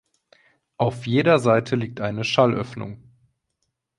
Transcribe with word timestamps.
Auf 0.77 1.05
jeder 1.05 1.37
Seite 1.37 1.75
liegt 1.75 2.01
eine 2.01 2.23
Schallöffnung. 2.23 3.03